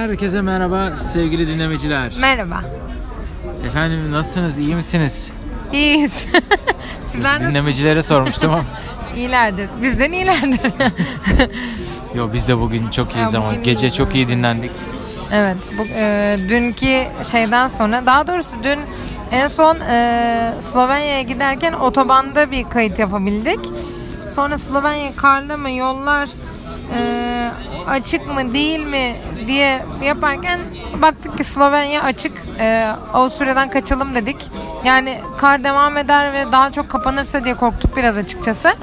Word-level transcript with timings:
Herkese 0.00 0.40
merhaba 0.42 0.98
sevgili 0.98 1.48
dinlemeciler. 1.48 2.12
Merhaba. 2.20 2.60
Efendim 3.66 4.12
nasılsınız? 4.12 4.58
iyi 4.58 4.74
misiniz? 4.74 5.32
İyiyiz. 5.72 6.12
Sizler 7.12 7.34
nasıl? 7.34 7.46
Dinlemecilere 7.46 8.02
sormuştum 8.02 8.50
ama. 8.50 8.64
İyilerdir. 9.16 9.68
Bizden 9.82 10.12
iyilerdir. 10.12 10.60
Yo 12.14 12.30
biz 12.32 12.48
de 12.48 12.58
bugün 12.58 12.88
çok 12.90 13.16
iyiyiz 13.16 13.32
Ya, 13.32 13.40
ama 13.40 13.50
bugün 13.50 13.62
gece 13.62 13.86
iyiyiz, 13.86 13.96
çok 13.96 14.14
iyi 14.14 14.28
dinlendik. 14.28 14.70
evet. 15.32 15.56
Bu, 15.78 15.82
e, 15.94 16.38
dünkü 16.48 17.04
şeyden 17.30 17.68
sonra 17.68 18.06
daha 18.06 18.26
doğrusu 18.26 18.52
dün 18.64 18.78
en 19.32 19.48
son 19.48 19.80
e, 19.80 20.52
Slovenya'ya 20.60 21.22
giderken 21.22 21.72
otobanda 21.72 22.50
bir 22.50 22.64
kayıt 22.64 22.98
yapabildik. 22.98 23.60
Sonra 24.30 24.58
Slovenya 24.58 25.16
karlı 25.16 25.58
mı 25.58 25.70
yollar 25.70 26.28
e, 26.98 27.50
açık 27.88 28.26
mı 28.34 28.54
değil 28.54 28.80
mi 28.86 29.16
diye 29.46 29.82
yaparken 30.04 30.58
baktık 31.02 31.38
ki 31.38 31.44
Slovenya 31.44 32.02
açık. 32.02 32.32
E, 32.58 32.86
Avusturya'dan 33.14 33.70
kaçalım 33.70 34.14
dedik. 34.14 34.36
Yani 34.84 35.18
kar 35.38 35.64
devam 35.64 35.96
eder 35.96 36.32
ve 36.32 36.52
daha 36.52 36.72
çok 36.72 36.88
kapanırsa 36.88 37.44
diye 37.44 37.54
korktuk 37.54 37.96
biraz 37.96 38.16
açıkçası. 38.16 38.74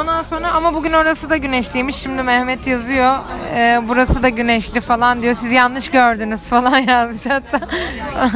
Ondan 0.00 0.22
sonra 0.22 0.50
ama 0.52 0.74
bugün 0.74 0.92
orası 0.92 1.30
da 1.30 1.36
güneşliymiş. 1.36 1.96
Şimdi 1.96 2.22
Mehmet 2.22 2.66
yazıyor. 2.66 3.16
e, 3.56 3.80
burası 3.88 4.22
da 4.22 4.28
güneşli 4.28 4.80
falan 4.80 5.22
diyor. 5.22 5.34
Siz 5.34 5.52
yanlış 5.52 5.90
gördünüz 5.90 6.40
falan 6.50 6.78
yazmış 6.78 7.26
hatta. 7.26 7.60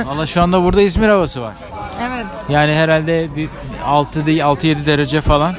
Valla 0.07 0.27
şu 0.27 0.43
anda 0.43 0.65
burada 0.65 0.83
İzmir 0.83 1.09
havası 1.09 1.43
var. 1.43 1.55
evet. 2.03 2.27
Yani 2.49 2.75
herhalde 2.75 3.37
bir 3.37 3.49
6 3.87 4.27
değil 4.27 4.41
6-7 4.41 4.87
derece 4.87 5.21
falan. 5.21 5.55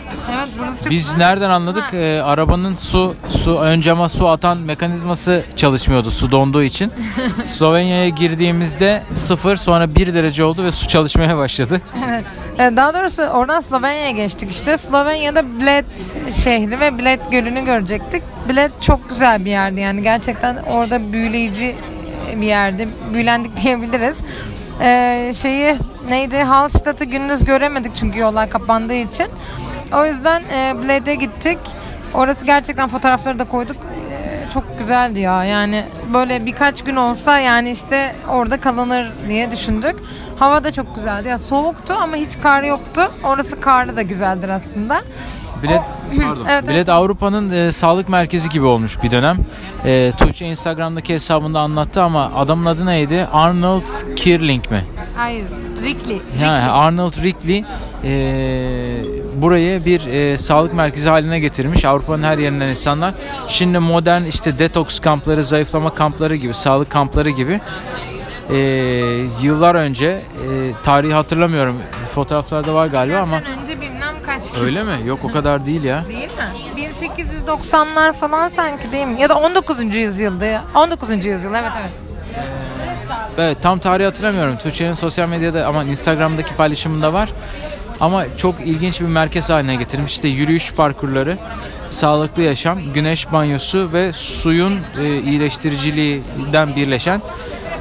Biz 0.90 1.18
nereden 1.18 1.50
anladık? 1.50 1.94
Ee, 1.94 2.22
arabanın 2.24 2.76
su 2.76 3.16
su 3.30 3.56
ön 3.60 3.82
cama 3.82 4.10
su 4.10 4.28
atan 4.28 4.58
mekanizması 4.58 5.44
çalışmıyordu 5.56 6.12
su 6.12 6.32
donduğu 6.32 6.64
için. 6.64 6.92
Slovenya'ya 7.44 8.10
girdiğimizde 8.10 9.04
0 9.16 9.56
sonra 9.56 9.96
1 9.96 10.14
derece 10.14 10.44
oldu 10.44 10.64
ve 10.64 10.72
su 10.72 10.88
çalışmaya 10.88 11.38
başladı. 11.38 11.82
Evet. 12.10 12.26
E, 12.60 12.76
Daha 12.78 12.94
doğrusu 12.94 13.24
oradan 13.24 13.62
Slovenya'ya 13.62 14.12
geçtik 14.12 14.52
işte. 14.52 14.78
Slovenya'da 14.78 15.60
Bled 15.62 15.86
şehri 16.44 16.80
ve 16.80 17.00
Bled 17.00 17.20
gölünü 17.32 17.66
görecektik. 17.66 18.24
Bled 18.50 18.72
çok 18.82 19.10
güzel 19.10 19.46
bir 19.46 19.50
yerdi 19.52 19.80
yani 19.80 20.04
gerçekten 20.04 20.58
orada 20.58 21.14
büyüleyici 21.14 21.76
bir 22.42 22.46
yerdi. 22.48 22.88
Büyülendik 23.14 23.58
diyebiliriz. 23.64 24.18
E, 24.82 25.32
şeyi 25.42 25.76
neydi? 26.10 26.38
Hallstatt'ı 26.38 27.06
gündüz 27.06 27.46
göremedik 27.46 27.96
çünkü 27.96 28.20
yollar 28.20 28.50
kapandığı 28.50 28.94
için. 28.94 29.28
O 29.94 30.06
yüzden 30.06 30.42
e, 30.54 30.76
Bled'e 30.84 31.16
gittik. 31.16 31.58
Orası 32.14 32.46
gerçekten 32.46 32.88
fotoğrafları 32.88 33.40
da 33.40 33.44
koyduk. 33.46 33.76
E, 34.12 34.50
çok 34.54 34.80
güzeldi 34.80 35.20
ya. 35.20 35.44
Yani 35.46 35.84
böyle 36.14 36.46
birkaç 36.46 36.84
gün 36.84 36.96
olsa 36.96 37.40
yani 37.40 37.72
işte 37.72 38.16
orada 38.30 38.60
kalınır 38.60 39.12
diye 39.30 39.52
düşündük. 39.52 39.96
Hava 40.40 40.64
da 40.64 40.72
çok 40.72 40.96
güzeldi. 40.96 41.28
Ya 41.28 41.40
soğuktu 41.40 41.94
ama 42.02 42.16
hiç 42.16 42.40
kar 42.44 42.64
yoktu. 42.64 43.12
Orası 43.24 43.60
karlı 43.62 43.96
da 43.96 44.02
güzeldir 44.02 44.50
aslında. 44.50 45.02
Bilet, 45.64 45.82
pardon. 46.22 46.46
Evet, 46.50 46.68
Bilet 46.68 46.90
Avrupa'nın 46.90 47.50
e, 47.50 47.72
sağlık 47.72 48.10
merkezi 48.10 48.50
gibi 48.50 48.66
olmuş 48.66 49.04
bir 49.04 49.12
dönem. 49.12 49.38
E, 49.86 50.12
Tuğçe 50.18 50.46
Instagram'daki 50.46 51.14
hesabında 51.14 51.60
anlattı 51.60 52.02
ama 52.02 52.32
adamın 52.36 52.66
adı 52.66 52.86
neydi? 52.86 53.28
Arnold 53.34 54.16
Kirling 54.16 54.72
mi? 54.72 54.86
Hayır, 55.16 55.46
Rickley. 55.82 56.22
Yani 56.42 56.72
Arnold 56.72 57.24
Rickley 57.24 57.64
e, 58.04 58.12
burayı 59.36 59.86
bir 59.86 60.06
e, 60.06 60.38
sağlık 60.38 60.74
merkezi 60.74 61.10
haline 61.10 61.40
getirmiş. 61.40 61.86
Avrupa'nın 61.86 62.24
her 62.24 62.38
yerinden 62.38 62.68
insanlar. 62.68 63.14
Şimdi 63.48 63.80
modern 63.80 64.24
işte 64.24 64.60
detoks 64.60 65.00
kampları, 65.00 65.44
zayıflama 65.44 65.96
kampları 65.96 66.36
gibi, 66.36 66.54
sağlık 66.54 66.90
kampları 66.90 67.30
gibi 67.30 67.60
e, 68.50 68.58
yıllar 69.42 69.76
önce 69.76 70.06
e, 70.08 70.22
tarihi 70.84 71.14
hatırlamıyorum. 71.14 71.78
Fotoğraflarda 72.16 72.74
var 72.74 72.88
galiba 72.88 73.18
ama 73.18 73.36
önce 73.38 73.82
bilmem 73.82 74.16
kaç. 74.26 74.44
öyle 74.62 74.84
mi? 74.84 74.94
Yok 75.06 75.20
o 75.24 75.32
kadar 75.32 75.66
değil 75.66 75.84
ya. 75.84 76.04
Değil 76.08 76.30
mi? 76.78 76.88
1890'lar 77.48 78.14
falan 78.14 78.50
sanki 78.50 78.92
değil 78.92 79.08
mi? 79.08 79.22
Ya 79.22 79.30
da 79.30 79.36
19. 79.36 79.96
yüzyılda 79.96 80.46
ya. 80.46 80.64
19. 80.76 81.26
yüzyıl 81.26 81.54
evet 81.54 81.72
evet. 81.82 81.92
Evet 83.38 83.58
tam 83.62 83.80
tarihi 83.80 84.06
hatırlamıyorum. 84.06 84.58
Tuğçe'nin 84.58 84.94
sosyal 84.94 85.30
medyada 85.30 85.68
ama 85.68 85.84
Instagram'daki 85.84 86.56
paylaşımında 86.56 87.14
var. 87.14 87.30
Ama 88.04 88.38
çok 88.38 88.56
ilginç 88.66 89.02
bir 89.02 89.06
merkez 89.06 89.50
haline 89.50 89.76
getirmiş. 89.76 90.12
İşte 90.12 90.28
yürüyüş 90.28 90.74
parkurları, 90.74 91.38
sağlıklı 91.90 92.42
yaşam, 92.42 92.80
güneş 92.94 93.32
banyosu 93.32 93.90
ve 93.94 94.14
suyun 94.14 94.80
e, 95.02 95.18
iyileştiriciliğinden 95.18 96.76
birleşen 96.76 97.22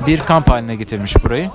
bir 0.06 0.20
kamp 0.20 0.50
haline 0.50 0.76
getirmiş 0.76 1.24
burayı. 1.24 1.50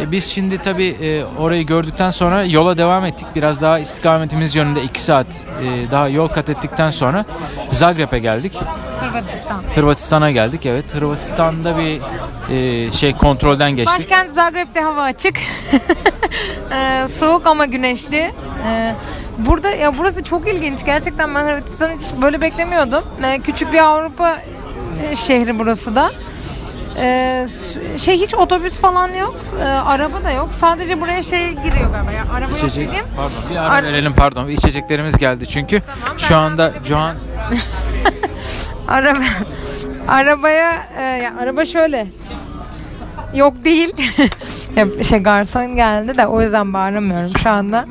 E, 0.00 0.10
biz 0.12 0.24
şimdi 0.24 0.58
tabii 0.58 0.96
e, 1.02 1.24
orayı 1.24 1.66
gördükten 1.66 2.10
sonra 2.10 2.44
yola 2.44 2.78
devam 2.78 3.04
ettik. 3.04 3.26
Biraz 3.34 3.62
daha 3.62 3.78
istikametimiz 3.78 4.56
yönünde 4.56 4.82
2 4.82 5.02
saat 5.02 5.46
e, 5.62 5.90
daha 5.90 6.08
yol 6.08 6.28
kat 6.28 6.50
ettikten 6.50 6.90
sonra 6.90 7.24
Zagreb'e 7.70 8.18
geldik. 8.18 8.58
Hırvatistan. 9.20 9.62
Hırvatistan'a 9.74 10.30
geldik. 10.30 10.66
Evet, 10.66 10.94
Hırvatistan'da 10.94 11.74
bir 11.78 12.00
e, 12.54 12.92
şey 12.92 13.12
kontrolden 13.16 13.70
geçtik. 13.76 13.98
Başkent 13.98 14.30
Zagreb'de 14.30 14.80
hava 14.80 15.02
açık. 15.02 15.36
Ee, 16.72 17.08
soğuk 17.18 17.46
ama 17.46 17.64
güneşli. 17.66 18.32
Ee, 18.66 18.94
burada 19.38 19.70
ya 19.70 19.98
burası 19.98 20.24
çok 20.24 20.48
ilginç. 20.48 20.84
Gerçekten 20.84 21.34
ben 21.34 21.44
Hırvatistan'ı 21.44 21.92
hiç 21.96 22.04
böyle 22.22 22.40
beklemiyordum. 22.40 23.04
Ee, 23.24 23.38
küçük 23.40 23.72
bir 23.72 23.78
Avrupa 23.78 24.38
e, 25.10 25.16
şehri 25.16 25.58
burası 25.58 25.96
da. 25.96 26.12
Ee, 26.98 27.46
şey 27.98 28.20
hiç 28.20 28.34
otobüs 28.34 28.74
falan 28.80 29.14
yok. 29.14 29.36
Ee, 29.60 29.64
araba 29.64 30.24
da 30.24 30.30
yok. 30.30 30.48
Sadece 30.60 31.00
buraya 31.00 31.22
şey 31.22 31.48
giriyor 31.50 31.90
galiba. 31.92 32.12
Ya, 32.12 32.24
araba 32.34 32.50
yok 32.50 32.58
İçecek, 32.58 32.88
dediğim. 32.88 33.04
pardon 33.16 33.36
bir 33.50 33.56
ara 33.56 33.68
Ar- 33.70 33.84
verelim 33.84 34.12
pardon. 34.12 34.48
İçeceklerimiz 34.48 35.18
geldi 35.18 35.46
çünkü. 35.46 35.82
Şu 36.18 36.36
anda 36.36 36.72
şu 36.84 36.96
an 36.96 37.16
Araba 38.88 39.18
arabaya 40.08 40.86
e, 40.98 41.02
ya 41.02 41.34
araba 41.38 41.64
şöyle. 41.64 42.06
Yok 43.34 43.64
değil. 43.64 43.94
ya 44.76 45.04
şey 45.04 45.18
garson 45.18 45.76
geldi 45.76 46.18
de 46.18 46.26
o 46.26 46.42
yüzden 46.42 46.72
bağıramıyorum 46.72 47.32
şu 47.42 47.50
anda. 47.50 47.84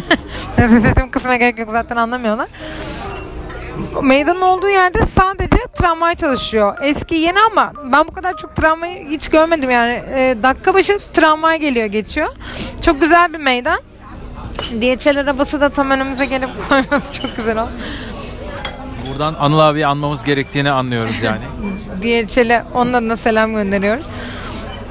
Sesim 0.56 1.10
kısmına 1.10 1.36
gerek 1.36 1.58
yok 1.58 1.70
zaten 1.70 1.96
anlamıyorlar. 1.96 2.48
Meydanın 4.02 4.40
olduğu 4.40 4.68
yerde 4.68 5.06
sadece 5.06 5.56
tramvay 5.74 6.14
çalışıyor. 6.14 6.76
Eski 6.82 7.14
yeni 7.14 7.40
ama 7.40 7.72
ben 7.92 8.06
bu 8.06 8.12
kadar 8.12 8.36
çok 8.36 8.56
tramvayı 8.56 9.08
hiç 9.08 9.28
görmedim 9.28 9.70
yani. 9.70 9.92
E, 9.92 10.36
dakika 10.42 10.74
başı 10.74 10.98
tramvay 11.12 11.60
geliyor 11.60 11.86
geçiyor. 11.86 12.28
Çok 12.82 13.00
güzel 13.00 13.32
bir 13.32 13.38
meydan. 13.38 13.80
DHL 14.58 15.20
arabası 15.20 15.60
da 15.60 15.68
tam 15.68 15.90
önümüze 15.90 16.26
gelip 16.26 16.50
koyması 16.68 17.20
çok 17.20 17.36
güzel 17.36 17.62
oldu. 17.62 17.70
Buradan 19.10 19.34
Anıl 19.40 19.58
abi 19.58 19.86
anmamız 19.86 20.24
gerektiğini 20.24 20.70
anlıyoruz 20.70 21.22
yani. 21.22 21.40
DHL'e 22.02 22.64
onun 22.74 22.92
adına 22.92 23.16
selam 23.16 23.52
gönderiyoruz. 23.54 24.06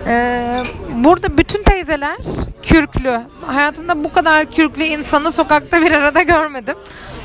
Ee, 0.08 0.64
burada 0.94 1.38
bütün 1.38 1.64
teyzeler 1.64 2.18
kürklü. 2.64 3.20
Hayatımda 3.48 4.04
bu 4.04 4.14
kadar 4.14 4.52
kürklü 4.52 4.84
insanı 4.84 5.32
sokakta 5.32 5.82
bir 5.82 5.92
arada 5.92 6.22
görmedim. 6.22 6.76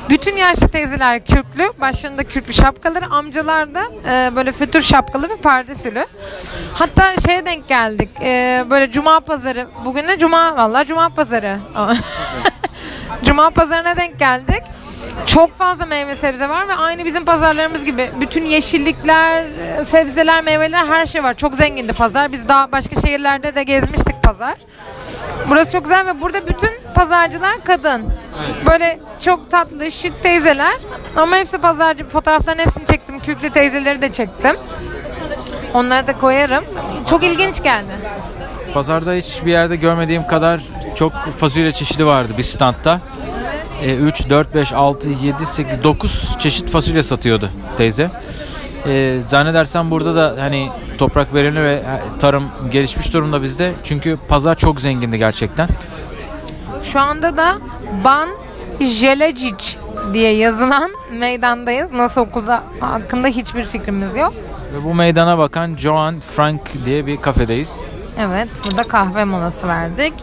Bütün 0.09 0.37
yaşlı 0.37 0.67
teyzeler 0.69 1.25
kürklü. 1.25 1.71
Başlarında 1.81 2.23
kürklü 2.23 2.53
şapkaları. 2.53 3.05
Amcalar 3.05 3.73
da 3.75 3.83
e, 4.11 4.35
böyle 4.35 4.51
fötür 4.51 4.81
şapkalı 4.81 5.29
ve 5.29 5.35
pardesülü. 5.37 6.05
Hatta 6.73 7.15
şeye 7.25 7.45
denk 7.45 7.67
geldik. 7.67 8.09
e, 8.21 8.63
böyle 8.69 8.91
cuma 8.91 9.19
pazarı. 9.19 9.67
Bugün 9.85 10.07
de 10.07 10.17
cuma. 10.19 10.57
Vallahi 10.57 10.87
cuma 10.87 11.09
pazarı. 11.09 11.57
Cuma 13.23 13.49
pazarına 13.49 13.97
denk 13.97 14.19
geldik. 14.19 14.63
Çok 15.25 15.53
fazla 15.53 15.85
meyve 15.85 16.15
sebze 16.15 16.49
var 16.49 16.67
ve 16.67 16.73
aynı 16.73 17.05
bizim 17.05 17.25
pazarlarımız 17.25 17.85
gibi. 17.85 18.11
Bütün 18.21 18.45
yeşillikler, 18.45 19.45
sebzeler, 19.85 20.43
meyveler 20.43 20.85
her 20.85 21.05
şey 21.05 21.23
var. 21.23 21.33
Çok 21.33 21.55
zengindi 21.55 21.93
pazar. 21.93 22.31
Biz 22.31 22.47
daha 22.47 22.71
başka 22.71 23.01
şehirlerde 23.01 23.55
de 23.55 23.63
gezmiştik 23.63 24.23
pazar. 24.23 24.55
Burası 25.49 25.71
çok 25.71 25.83
güzel 25.83 26.05
ve 26.05 26.21
burada 26.21 26.47
bütün 26.47 26.69
pazarcılar 26.95 27.63
kadın. 27.63 28.13
Böyle 28.69 28.99
çok 29.25 29.51
tatlı, 29.51 29.91
şık 29.91 30.23
teyzeler. 30.23 30.75
Ama 31.15 31.35
hepsi 31.37 31.57
pazarcı. 31.57 32.07
Fotoğrafların 32.07 32.59
hepsini 32.59 32.85
çektim. 32.85 33.19
Kürklü 33.19 33.49
teyzeleri 33.49 34.01
de 34.01 34.11
çektim. 34.11 34.55
Onları 35.73 36.07
da 36.07 36.17
koyarım. 36.17 36.63
Çok 37.09 37.23
ilginç 37.23 37.63
geldi. 37.63 37.91
Pazarda 38.73 39.13
hiçbir 39.13 39.51
yerde 39.51 39.75
görmediğim 39.75 40.27
kadar 40.27 40.61
çok 40.95 41.13
fasulye 41.13 41.71
çeşidi 41.71 42.05
vardı 42.05 42.33
bir 42.37 42.43
standta. 42.43 42.99
E, 43.83 43.95
3, 43.95 44.29
4, 44.29 44.55
5, 44.55 44.73
6, 44.73 45.09
7, 45.09 45.45
8, 45.45 45.83
9 45.83 46.35
çeşit 46.39 46.69
fasulye 46.69 47.03
satıyordu 47.03 47.49
teyze. 47.77 48.11
E, 48.87 49.19
zannedersem 49.19 49.91
burada 49.91 50.15
da 50.15 50.43
hani 50.43 50.69
toprak 50.97 51.33
verimli 51.33 51.63
ve 51.63 51.73
e, 51.73 51.99
tarım 52.19 52.43
gelişmiş 52.71 53.13
durumda 53.13 53.41
bizde. 53.43 53.71
Çünkü 53.83 54.17
pazar 54.27 54.55
çok 54.55 54.81
zengindi 54.81 55.17
gerçekten. 55.17 55.67
Şu 56.83 56.99
anda 56.99 57.37
da 57.37 57.57
Ban 58.05 58.29
Jelecic 58.79 59.77
diye 60.13 60.35
yazılan 60.35 60.91
meydandayız. 61.11 61.91
Nasıl 61.91 62.21
okulda 62.21 62.63
hakkında 62.79 63.27
hiçbir 63.27 63.65
fikrimiz 63.65 64.15
yok. 64.15 64.33
Ve 64.73 64.83
bu 64.83 64.93
meydana 64.93 65.37
bakan 65.37 65.75
Joan 65.75 66.19
Frank 66.35 66.61
diye 66.85 67.05
bir 67.05 67.17
kafedeyiz. 67.21 67.79
Evet, 68.19 68.49
burada 68.65 68.83
kahve 68.83 69.23
molası 69.23 69.67
verdik. 69.67 70.13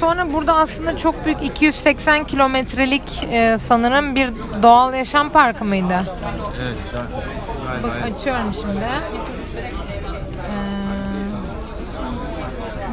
Sonra 0.00 0.32
burada 0.32 0.54
aslında 0.56 0.98
çok 0.98 1.24
büyük 1.24 1.42
280 1.42 2.24
kilometrelik 2.24 3.24
e, 3.30 3.58
sanırım 3.58 4.14
bir 4.14 4.30
doğal 4.62 4.94
yaşam 4.94 5.30
parkı 5.30 5.64
mıydı? 5.64 6.02
Evet. 6.62 6.76
Bak 7.82 7.92
açıyorum 8.14 8.54
şimdi. 8.54 8.84
Ee, 10.38 10.52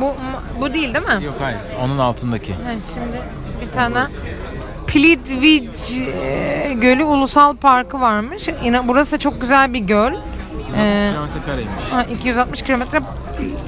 bu 0.02 0.14
bu 0.62 0.74
değil 0.74 0.94
değil 0.94 1.06
mi? 1.06 1.24
Yok 1.26 1.36
hayır. 1.42 1.58
Onun 1.84 1.98
altındaki. 1.98 2.54
Ha, 2.54 2.60
şimdi 2.94 3.22
bir 3.62 3.72
tane 3.72 4.06
Plitvice 4.88 6.04
e, 6.12 6.74
Gölü 6.74 7.04
Ulusal 7.04 7.56
Parkı 7.56 8.02
varmış. 8.02 8.48
Yine 8.64 8.88
burası 8.88 9.20
çok 9.20 9.42
güzel 9.42 9.74
bir 9.74 9.80
göl. 9.80 10.14
Ee, 10.78 11.10
kilometre 11.12 11.40
kareymiş. 11.46 11.84
ha, 11.92 12.04
260 12.04 12.62
kilometre 12.62 13.00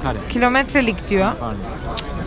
Kare. 0.02 0.18
kilometrelik 0.30 1.08
diyor. 1.08 1.28
Pardon. 1.40 1.58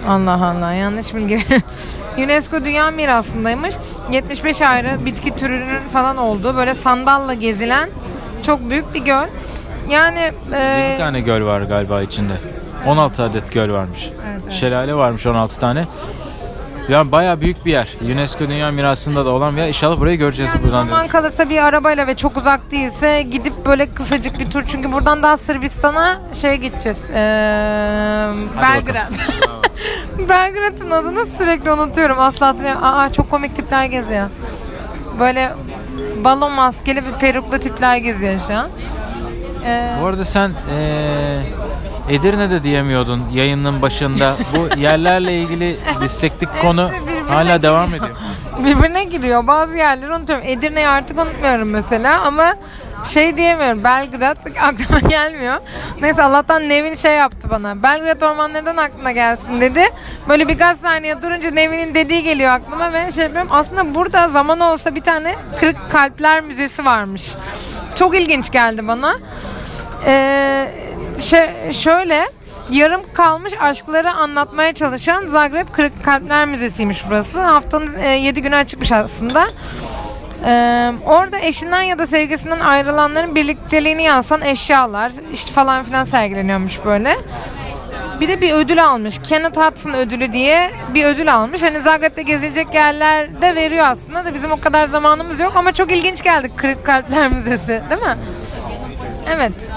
Allah 0.08 0.46
Allah 0.46 0.74
yanlış 0.74 1.16
bilgi. 1.16 1.40
UNESCO 2.18 2.66
Dünya 2.66 2.92
Mirası'ndaymış. 2.92 3.76
75 4.12 4.62
ayrı 4.62 5.06
bitki 5.06 5.36
türünün 5.36 5.80
falan 5.94 6.18
olduğu 6.18 6.56
böyle 6.56 6.76
sandalla 6.76 7.34
gezilen 7.34 7.90
çok 8.46 8.70
büyük 8.70 8.94
bir 8.94 9.00
göl. 9.00 9.28
Yani 9.90 10.32
e, 10.54 10.86
20 10.88 10.98
tane 10.98 11.20
göl 11.22 11.46
var 11.46 11.62
galiba 11.62 12.02
içinde. 12.02 12.34
16 12.88 13.24
adet 13.24 13.54
göl 13.54 13.72
varmış. 13.72 14.10
Evet, 14.10 14.40
evet. 14.44 14.54
Şelale 14.54 14.96
varmış 14.96 15.28
16 15.28 15.60
tane. 15.60 15.86
Yani 16.90 17.12
bayağı 17.12 17.42
büyük 17.42 17.66
bir 17.66 17.72
yer. 17.72 17.88
UNESCO 18.14 18.48
Dünya 18.48 18.72
Mirası'nda 18.72 19.26
da 19.26 19.30
olan 19.30 19.56
bir 19.56 19.62
yer. 19.62 19.68
İnşallah 19.68 20.00
burayı 20.00 20.18
göreceğiz 20.18 20.54
yani 20.54 20.64
buradan. 20.64 20.88
zaman 20.88 21.08
kalırsa 21.08 21.50
bir 21.50 21.64
arabayla 21.66 22.08
ve 22.08 22.16
çok 22.16 22.38
uzak 22.38 22.72
değilse 22.72 23.22
gidip 23.22 23.66
böyle 23.66 23.94
kısacık 23.94 24.40
bir 24.40 24.52
tur. 24.52 24.64
Çünkü 24.68 24.92
buradan 24.92 25.24
daha 25.24 25.38
Sırbistan'a 25.38 26.22
şeye 26.34 26.56
gideceğiz. 26.56 27.10
Ee, 27.10 27.16
Belgrad. 28.62 29.12
Belgrad'ın 30.30 30.90
adını 30.92 31.26
sürekli 31.26 31.72
unutuyorum. 31.72 32.20
Asla 32.20 32.48
hatırlayamıyorum. 32.48 32.98
Aa 33.00 33.12
çok 33.12 33.30
komik 33.32 33.56
tipler 33.56 33.86
geziyor. 33.86 34.30
Böyle 35.20 35.52
balon 36.24 36.52
maskeli 36.52 37.00
ve 37.06 37.12
peruklu 37.20 37.60
tipler 37.60 37.98
geziyor 37.98 38.40
şu 38.48 38.54
an. 38.54 38.70
Ee, 39.66 39.96
Bu 40.02 40.06
arada 40.08 40.26
sen 40.26 40.50
eee 40.72 41.40
Edirne'de 42.10 42.64
diyemiyordun 42.64 43.24
yayının 43.34 43.82
başında. 43.82 44.36
Bu 44.56 44.80
yerlerle 44.80 45.34
ilgili 45.34 45.78
distektik 46.02 46.62
konu 46.62 46.92
hala 47.30 47.62
devam 47.64 47.90
ediyor. 47.90 48.10
birbirine 48.66 49.04
giriyor. 49.04 49.48
Bazı 49.48 49.78
yerleri 49.78 50.14
unutuyorum. 50.14 50.48
Edirne'yi 50.48 50.88
artık 50.88 51.20
unutmuyorum 51.20 51.70
mesela 51.70 52.22
ama 52.22 52.54
şey 53.06 53.38
diyemiyorum. 53.38 53.84
Belgrad 53.84 54.38
aklıma 54.62 55.10
gelmiyor. 55.10 55.56
Neyse 56.02 56.24
Allah'tan 56.24 56.70
Nevin 56.70 56.94
şey 56.96 57.16
yaptı 57.16 57.50
bana. 57.50 57.84
Belgrad 57.84 58.22
ormanlarından 58.22 58.78
aklına 58.78 59.12
gelsin 59.12 59.62
dedi. 59.62 59.82
Böyle 60.30 60.48
birkaç 60.48 60.78
saniye 60.78 61.22
durunca 61.22 61.52
Nevin'in 61.52 61.96
dediği 61.96 62.24
geliyor 62.24 62.52
aklıma 62.52 62.94
ve 62.94 63.12
şey 63.12 63.24
yapıyorum. 63.24 63.50
Aslında 63.52 63.96
burada 63.96 64.28
zaman 64.28 64.60
olsa 64.60 64.96
bir 64.96 65.02
tane 65.02 65.36
Kırık 65.60 65.92
Kalpler 65.92 66.42
Müzesi 66.42 66.86
varmış. 66.86 67.32
Çok 67.96 68.16
ilginç 68.16 68.52
geldi 68.52 68.88
bana. 68.88 69.16
Ee, 70.06 70.72
şey, 71.22 71.72
şöyle 71.72 72.30
yarım 72.72 73.02
kalmış 73.14 73.54
aşkları 73.60 74.12
anlatmaya 74.12 74.74
çalışan 74.74 75.28
Zagreb 75.28 75.68
Kırık 75.74 76.04
Kalpler 76.04 76.46
Müzesi'ymiş 76.46 77.04
burası. 77.10 77.42
Haftanın 77.42 78.00
7 78.14 78.42
günü 78.42 78.56
açıkmış 78.56 78.92
aslında. 78.92 79.48
Ee, 80.46 80.92
orada 81.06 81.40
eşinden 81.40 81.82
ya 81.82 82.00
da 82.00 82.08
sevgisinden 82.08 82.60
ayrılanların 82.60 83.36
birlikteliğini 83.36 84.04
yansıtan 84.04 84.42
eşyalar 84.42 85.12
işte 85.34 85.52
falan 85.52 85.84
filan 85.84 86.04
sergileniyormuş 86.04 86.80
böyle. 86.86 87.18
Bir 88.20 88.28
de 88.28 88.42
bir 88.42 88.54
ödül 88.54 88.86
almış. 88.86 89.20
Kenneth 89.30 89.58
Hudson 89.58 89.94
ödülü 89.94 90.34
diye 90.34 90.72
bir 90.94 91.06
ödül 91.06 91.34
almış. 91.34 91.62
Hani 91.62 91.82
Zagreb'de 91.82 92.22
gezilecek 92.22 92.74
yerlerde 92.74 93.56
veriyor 93.56 93.86
aslında 93.86 94.26
da 94.26 94.34
bizim 94.34 94.52
o 94.52 94.60
kadar 94.60 94.88
zamanımız 94.88 95.40
yok 95.40 95.54
ama 95.56 95.72
çok 95.72 95.92
ilginç 95.92 96.24
geldi 96.24 96.50
Kırık 96.56 96.86
Kalpler 96.86 97.28
Müzesi 97.32 97.82
değil 97.90 98.02
mi? 98.02 98.18
Evet. 99.36 99.70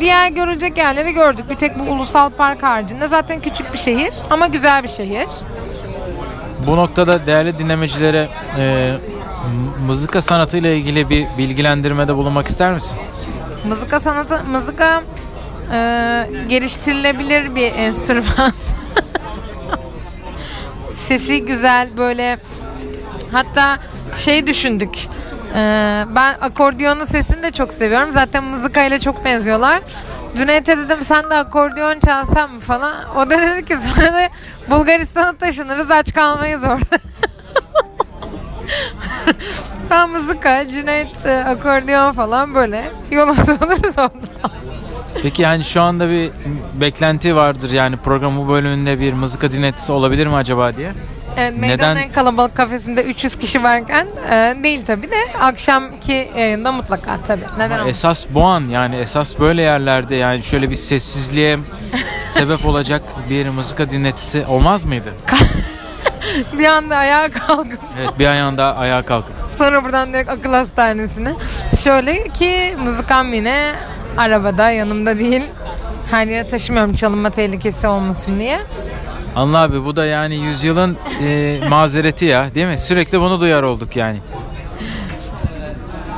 Diğer 0.00 0.28
görülecek 0.30 0.76
yerleri 0.78 1.12
gördük. 1.12 1.50
Bir 1.50 1.54
tek 1.56 1.78
bu 1.78 1.82
ulusal 1.82 2.30
park 2.30 2.62
haricinde. 2.62 3.08
Zaten 3.08 3.40
küçük 3.40 3.72
bir 3.72 3.78
şehir 3.78 4.14
ama 4.30 4.46
güzel 4.46 4.82
bir 4.82 4.88
şehir. 4.88 5.28
Bu 6.66 6.76
noktada 6.76 7.26
değerli 7.26 7.58
dinlemecilere 7.58 8.28
m- 8.56 9.86
mızıka 9.86 10.20
sanatıyla 10.20 10.70
ilgili 10.70 11.10
bir 11.10 11.26
bilgilendirmede 11.38 12.16
bulunmak 12.16 12.48
ister 12.48 12.72
misin? 12.74 13.00
Mızıka 13.68 14.00
sanatı, 14.00 14.44
mızıka 14.44 15.02
e, 15.72 16.26
geliştirilebilir 16.48 17.54
bir 17.54 17.72
enstrüman. 17.74 18.52
Sesi 20.96 21.44
güzel 21.44 21.88
böyle 21.96 22.38
hatta 23.32 23.78
şey 24.16 24.46
düşündük. 24.46 24.98
E, 25.54 26.04
ben 26.14 26.34
akordiyonun 26.40 27.04
sesini 27.04 27.42
de 27.42 27.50
çok 27.50 27.72
seviyorum. 27.72 28.12
Zaten 28.12 28.44
mızıkayla 28.44 29.00
çok 29.00 29.24
benziyorlar. 29.24 29.82
Cüneyt'e 30.36 30.78
dedim 30.78 30.98
sen 31.04 31.30
de 31.30 31.34
akordeon 31.34 32.00
çalsan 32.00 32.50
mı 32.50 32.60
falan. 32.60 32.94
O 33.16 33.30
da 33.30 33.38
dedi 33.38 33.64
ki 33.64 33.76
sonra 33.76 34.12
da 34.12 34.28
Bulgaristan'a 34.70 35.32
taşınırız 35.32 35.90
aç 35.90 36.14
kalmayız 36.14 36.62
orada. 36.64 36.98
ben 39.90 40.10
mızıka, 40.10 40.68
Cüneyt 40.68 41.26
e, 41.26 41.44
akordeon 41.44 42.12
falan 42.12 42.54
böyle 42.54 42.84
yolumuza 43.10 43.52
oluruz 43.52 43.98
orada. 43.98 44.54
Peki 45.22 45.42
yani 45.42 45.64
şu 45.64 45.82
anda 45.82 46.10
bir 46.10 46.30
beklenti 46.74 47.36
vardır 47.36 47.70
yani 47.70 47.96
programın 47.96 48.46
bu 48.46 48.48
bölümünde 48.52 49.00
bir 49.00 49.12
mızıka 49.12 49.50
dinletisi 49.50 49.92
olabilir 49.92 50.26
mi 50.26 50.34
acaba 50.34 50.76
diye. 50.76 50.92
Evet, 51.36 51.54
meydanın 51.58 51.94
Neden? 51.96 52.02
en 52.08 52.12
kalabalık 52.12 52.54
kafesinde 52.56 53.02
300 53.02 53.36
kişi 53.36 53.62
varken 53.62 54.06
e, 54.30 54.54
değil 54.62 54.84
tabii 54.86 55.10
de 55.10 55.16
akşamki 55.40 56.28
yayında 56.36 56.72
mutlaka 56.72 57.18
tabii. 57.26 57.44
Neden 57.58 57.70
olmasın? 57.70 57.88
Esas 57.90 58.26
bu 58.30 58.44
an 58.44 58.68
yani 58.68 58.96
esas 58.96 59.38
böyle 59.38 59.62
yerlerde 59.62 60.14
yani 60.14 60.42
şöyle 60.42 60.70
bir 60.70 60.76
sessizliğe 60.76 61.58
sebep 62.26 62.66
olacak 62.66 63.02
bir 63.30 63.48
mızıka 63.48 63.90
dinletisi 63.90 64.46
olmaz 64.46 64.84
mıydı? 64.84 65.12
Bir 66.58 66.64
anda 66.64 66.96
ayağa 66.96 67.30
kalkıp 67.30 67.78
Evet 68.00 68.18
bir 68.18 68.26
ayağında 68.26 68.76
ayağa 68.76 69.02
kalkıp. 69.02 69.32
sonra 69.52 69.84
buradan 69.84 70.12
direkt 70.12 70.30
akıl 70.30 70.52
hastanesine. 70.52 71.32
Şöyle 71.84 72.28
ki 72.28 72.76
mızıkam 72.84 73.32
yine 73.32 73.72
arabada 74.16 74.70
yanımda 74.70 75.18
değil. 75.18 75.42
Her 76.10 76.26
yere 76.26 76.46
taşımıyorum 76.48 76.94
çalınma 76.94 77.30
tehlikesi 77.30 77.86
olmasın 77.86 78.40
diye. 78.40 78.60
Anla 79.36 79.58
abi 79.58 79.84
bu 79.84 79.96
da 79.96 80.04
yani 80.04 80.36
yüzyılın 80.36 80.96
e, 81.22 81.58
mazereti 81.68 82.24
ya 82.24 82.54
değil 82.54 82.66
mi? 82.66 82.78
Sürekli 82.78 83.20
bunu 83.20 83.40
duyar 83.40 83.62
olduk 83.62 83.96
yani. 83.96 84.16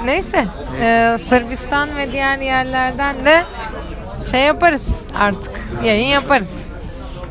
Neyse. 0.04 0.46
e, 0.82 1.18
Sırbistan 1.28 1.96
ve 1.96 2.12
diğer 2.12 2.38
yerlerden 2.38 3.24
de 3.24 3.44
şey 4.30 4.40
yaparız 4.40 4.86
artık. 5.18 5.50
Yayın 5.84 6.06
yaparız. 6.06 6.50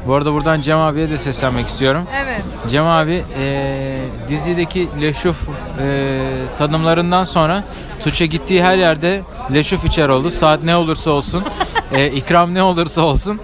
Bu 0.08 0.14
arada 0.16 0.34
buradan 0.34 0.62
Cem 0.62 0.80
abiye 0.80 1.10
de 1.10 1.18
seslenmek 1.18 1.68
istiyorum. 1.68 2.04
Evet. 2.24 2.42
Cem 2.68 2.86
abi 2.86 3.24
e, 3.40 3.98
dizideki 4.30 4.90
Leşuf 5.02 5.48
e, 5.82 6.22
tanımlarından 6.58 7.24
sonra 7.24 7.64
Tuğçe 8.00 8.26
gittiği 8.26 8.64
her 8.64 8.78
yerde 8.78 9.22
Leşuf 9.54 9.86
içer 9.86 10.10
oldu. 10.10 10.30
Saat 10.30 10.64
ne 10.64 10.76
olursa 10.76 11.12
olsun, 11.12 11.44
e, 11.92 12.08
ikram 12.08 12.54
ne 12.54 12.64
olursa 12.64 13.02
olsun. 13.02 13.42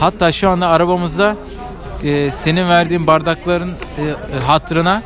Hatta 0.00 0.32
şu 0.32 0.48
anda 0.50 0.68
arabamızda 0.68 1.36
e, 2.04 2.30
senin 2.30 2.68
verdiğin 2.68 3.06
bardakların 3.06 3.70
e, 3.98 4.02
e, 4.02 4.40
hatırına 4.46 5.02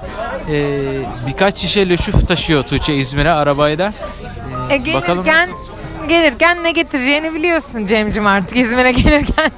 e, 0.51 0.79
birkaç 1.27 1.57
şişe 1.59 1.89
Leşuf 1.89 2.29
taşıyor 2.29 2.63
Tuğçe 2.63 2.95
İzmir'e 2.95 3.31
arabayla. 3.31 3.93
E 4.71 4.95
Bakalım 4.95 5.25
gelirken 5.25 5.49
gelirken 6.09 6.65
ne 6.65 6.73
getireceğini 6.73 7.35
biliyorsun 7.35 7.87
Cemcim 7.87 8.27
artık 8.27 8.57
İzmir'e 8.57 8.93
gelirken. 9.03 9.51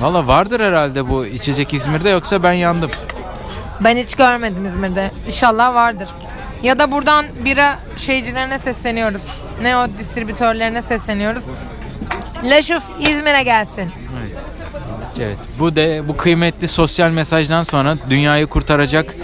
Valla 0.00 0.26
vardır 0.28 0.60
herhalde 0.60 1.08
bu 1.08 1.26
içecek 1.26 1.74
İzmir'de 1.74 2.08
yoksa 2.10 2.42
ben 2.42 2.52
yandım. 2.52 2.90
Ben 3.80 3.96
hiç 3.96 4.14
görmedim 4.14 4.64
İzmir'de. 4.64 5.10
İnşallah 5.26 5.74
vardır. 5.74 6.08
Ya 6.62 6.78
da 6.78 6.92
buradan 6.92 7.26
bira 7.44 7.78
şeycilerine 7.96 8.58
sesleniyoruz. 8.58 9.22
Ne 9.62 9.76
o 9.76 9.86
distribütörlerine 9.98 10.82
sesleniyoruz. 10.82 11.42
Laşuf 12.44 12.82
İzmir'e 13.00 13.42
gelsin. 13.42 13.92
Evet. 14.20 14.25
Bu 15.58 15.76
de 15.76 16.08
bu 16.08 16.16
kıymetli 16.16 16.68
sosyal 16.68 17.10
mesajdan 17.10 17.62
sonra 17.62 17.96
dünyayı 18.10 18.46
kurtaracak 18.46 19.14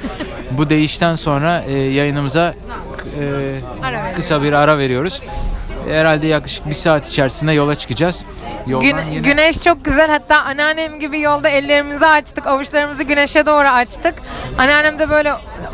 bu 0.50 0.70
değişten 0.70 1.14
sonra 1.14 1.62
e, 1.68 1.72
yayınımıza 1.72 2.54
e, 3.20 3.54
kısa 4.16 4.42
bir 4.42 4.52
ara 4.52 4.78
veriyoruz. 4.78 5.20
Herhalde 5.90 6.26
yaklaşık 6.26 6.68
bir 6.68 6.74
saat 6.74 7.08
içerisinde 7.08 7.52
yola 7.52 7.74
çıkacağız. 7.74 8.24
Yoldan 8.66 8.88
Gün- 8.88 8.96
yine- 9.12 9.28
Güneş 9.28 9.60
çok 9.62 9.84
güzel. 9.84 10.10
Hatta 10.10 10.36
anneannem 10.42 11.00
gibi 11.00 11.20
yolda 11.20 11.48
ellerimizi 11.48 12.06
açtık. 12.06 12.46
Avuçlarımızı 12.46 13.02
güneşe 13.02 13.46
doğru 13.46 13.68
açtık. 13.68 14.14
Anneannem 14.58 14.98
de 14.98 15.10
böyle 15.10 15.32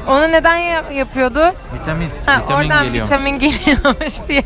onu 0.09 0.33
neden 0.33 0.57
ya- 0.57 0.85
yapıyordu? 0.93 1.53
vitamin, 1.75 2.09
Ha, 2.27 2.38
vitamin 2.43 2.71
oradan 2.71 2.87
geliyor. 2.87 3.07
vitamin 3.07 3.38
geliyormuş 3.38 4.15
diye. 4.29 4.43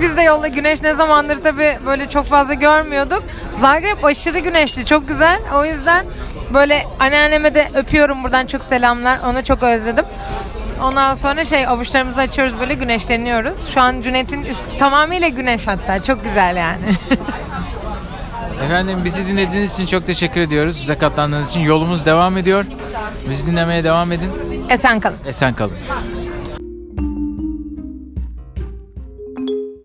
Biz 0.00 0.16
de 0.16 0.22
yolda 0.22 0.48
güneş 0.48 0.82
ne 0.82 0.94
zamandır 0.94 1.42
tabii 1.42 1.78
böyle 1.86 2.08
çok 2.08 2.26
fazla 2.26 2.54
görmüyorduk. 2.54 3.22
Zagreb 3.60 4.04
aşırı 4.04 4.38
güneşli, 4.38 4.86
çok 4.86 5.08
güzel. 5.08 5.40
O 5.54 5.64
yüzden 5.64 6.06
böyle 6.54 6.86
anneanneme 7.00 7.54
de 7.54 7.68
öpüyorum 7.74 8.24
buradan 8.24 8.46
çok 8.46 8.62
selamlar. 8.64 9.18
Onu 9.26 9.44
çok 9.44 9.62
özledim. 9.62 10.04
Ondan 10.82 11.14
sonra 11.14 11.44
şey 11.44 11.66
avuçlarımızı 11.66 12.20
açıyoruz 12.20 12.60
böyle 12.60 12.74
güneşleniyoruz. 12.74 13.68
Şu 13.74 13.80
an 13.80 14.02
Cüneyt'in 14.02 14.44
üstü 14.44 14.78
tamamıyla 14.78 15.28
güneş 15.28 15.66
hatta. 15.66 16.02
Çok 16.02 16.24
güzel 16.24 16.56
yani. 16.56 16.82
Efendim 18.64 18.98
bizi 19.04 19.26
dinlediğiniz 19.26 19.72
için 19.72 19.86
çok 19.86 20.06
teşekkür 20.06 20.40
ediyoruz. 20.40 20.78
Bize 20.82 20.98
katlandığınız 20.98 21.50
için 21.50 21.60
yolumuz 21.60 22.06
devam 22.06 22.36
ediyor. 22.36 22.64
Bizi 23.30 23.50
dinlemeye 23.52 23.84
devam 23.84 24.12
edin. 24.12 24.30
Esen 24.70 25.00
kalın. 25.00 25.16
Esen 25.26 25.54
kalın. 25.54 25.76